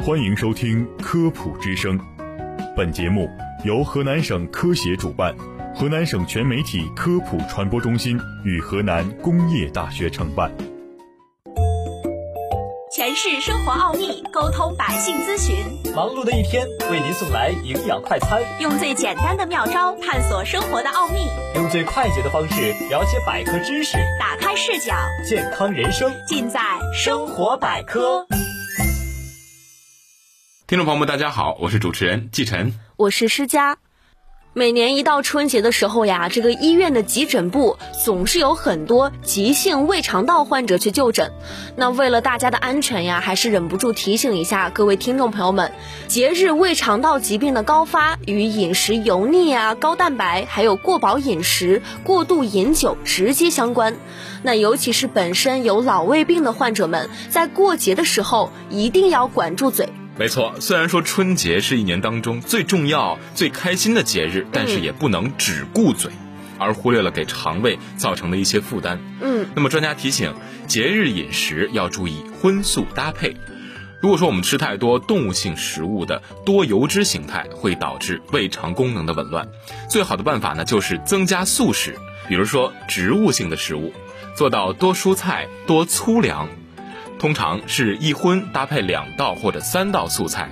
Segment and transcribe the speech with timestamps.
[0.00, 1.98] 欢迎收听《科普之声》，
[2.74, 3.28] 本节目
[3.64, 5.34] 由河南省科协主办，
[5.74, 10.50] 河南省全媒体科普传播中心与河南工业大学承办。
[12.96, 15.56] 诠释生活奥秘，沟通百姓咨询。
[15.94, 18.40] 忙碌的一天，为您送来营养快餐。
[18.60, 21.26] 用最简单的妙招探索生活的奥秘，
[21.56, 24.94] 用最快捷的方式了解百科知识，打开视角，
[25.28, 26.60] 健康人生尽在
[26.94, 28.26] 生活百科。
[30.68, 33.78] 听众朋友们，大家好，我是主持人季晨，我是施佳。
[34.52, 41.32] 每年一到春节的时候呀，这个医院的急诊部总是有很多急性胃肠道患者去就诊。
[41.74, 45.72] 那为了大家的安全呀，还是忍不住提醒一下各位听众朋友们，
[46.06, 53.96] 节日胃肠道疾病的高发与饮食油腻啊、高蛋白，还有过饱饮食、过度饮酒直接相关。
[54.42, 59.88] 那尤其是本身有老胃病的患者们，在过节的时候一定要管住嘴。
[60.18, 66.10] 没错，虽然说春节是一年当中最重要、最开心的节日，但是也不能只顾嘴，
[66.58, 68.98] 而忽略了给肠胃造成的一些负担。
[69.20, 70.34] 嗯，那么专家提醒，
[70.66, 73.36] 节日饮食要注意荤素搭配。
[74.00, 79.48] 如果说我们吃太多动物性食物的多油脂形态，会导致胃肠功能的紊乱。
[79.88, 81.96] 最好的办法呢，就是增加素食，
[82.28, 83.92] 比如说植物性的食物，
[84.34, 86.48] 做到多蔬菜、多粗粮。
[87.18, 90.48] 通常是一荤搭配两道或者三道素菜，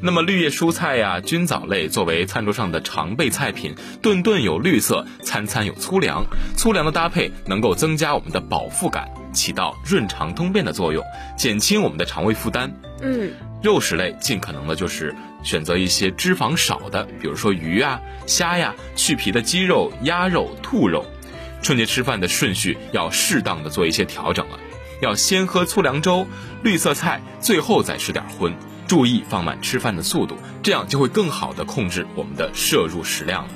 [0.00, 6.24] 那么绿叶蔬菜呀、菌藻类作为餐桌上的常备菜品，顿顿有绿色，餐餐有粗粮。
[6.56, 11.04] 粗粮的搭配能够增加我们的饱腹感，起到润肠通便的作用，
[11.36, 12.72] 减轻我们的肠胃负担。
[13.02, 21.04] 嗯，肉食类尽可能的就是选择一些脂肪少的，比如说鱼啊、虾呀、去皮的鸡肉、鸭肉、兔肉。
[21.60, 24.58] 春节吃饭的顺序要适当的做一些调整了。
[25.00, 26.26] 要先喝粗粮粥、
[26.62, 28.54] 绿色菜，最后再吃点荤，
[28.86, 33.50] 注意放慢吃饭的速度，这样就会更好的控制我们的摄入食量了。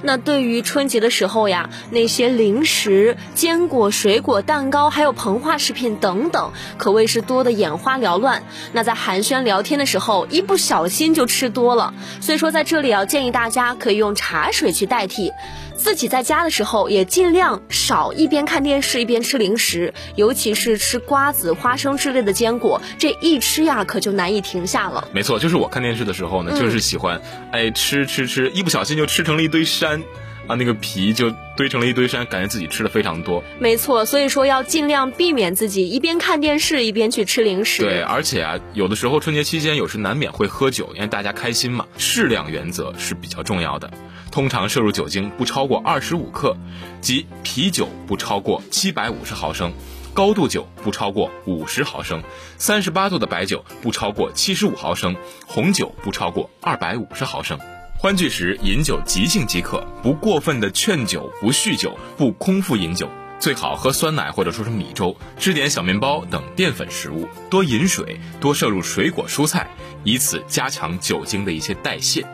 [0.00, 8.44] 那对于春节的时候呀，那些零食、坚果、水果、蛋糕，还有膨化食品等等，可谓是多的眼花缭乱。
[8.72, 11.92] 那在寒暄聊天的时候，一不小心就吃多了。
[12.20, 15.32] 所以说，在这里要建议大家可以用茶水去代替。
[15.78, 25.08] 自己在家的时候也尽量少一边看电视一边吃零食，尤其是吃瓜子、花生之类的坚果，这一吃呀可就难以停下了。
[25.12, 27.22] 没错，就是我看电视的时候呢，就是喜欢
[27.52, 30.02] 哎吃吃吃，一不小心就吃成了一堆山。
[30.48, 33.44] 啊，那个皮就堆成了一堆山，感觉自己吃的非常多。
[33.60, 37.82] 没错，所以说要尽量避免自己一边看电视一边去吃零食。
[37.82, 41.86] 对，而且啊，有的时候春节期间有时难免会喝酒，因为大家开心嘛。
[41.98, 43.90] 适量原则是比较重要的，
[44.32, 46.56] 通常摄入酒精不超过二十五克，
[47.02, 49.72] 即啤酒不超过七百五十毫升，
[50.14, 52.22] 高度酒不超过五十毫升，
[52.56, 55.14] 三十八度的白酒不超过七十五毫升，
[55.46, 57.58] 红酒不超过二百五十毫升。
[58.00, 63.10] 欢聚时饮酒即兴即可，不过分的劝酒，不酗酒，不空腹饮酒，
[63.40, 69.68] 最好喝酸奶或者说是米粥，吃点小面包等淀粉食物，多饮水，多摄入水果蔬菜，
[70.04, 72.24] 以此加强酒精的一些代谢。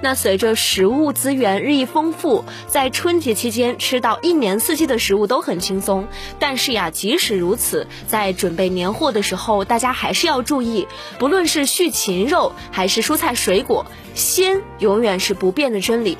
[0.00, 6.06] 那随着食物资源日益丰富，在春节期间吃到一年四季的食物都很轻松。
[6.38, 10.86] 但是呀，即使如此，在准备年货的时候，大家还是要注意，
[11.18, 16.16] 不论是畜禽肉还是蔬菜水果，鲜永远是不变的真理。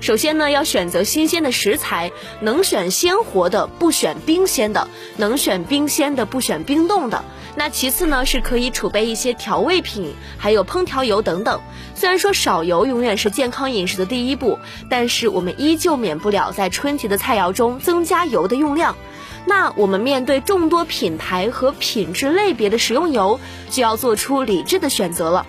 [0.00, 4.86] 首先呢，要选择新鲜的食材，能选鲜活的，不选冰鲜的；
[5.16, 7.24] 能选冰鲜的，不选冰冻的。
[7.56, 11.60] 那其次呢，是可以储备一些调味品，还有烹调油等等。
[11.96, 18.96] 虽然说少油永远是健康饮食的第一步，但是我们依旧免不了在春节的菜肴中增加油的用量。
[19.46, 25.44] 那我们面对众多品牌和品质类别的食用油，就要做出理智的选择了。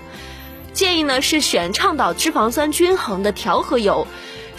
[0.73, 4.07] 建议呢是选倡导脂肪酸均衡的调和油。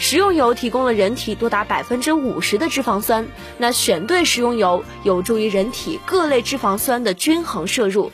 [0.01, 3.27] 食用油提供了人体多达百分之五十的脂肪酸，
[3.59, 8.11] 那选对食用油有助于人体各类脂肪酸的均衡摄入。